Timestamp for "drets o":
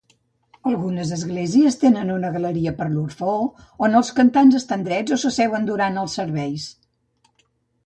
4.91-5.23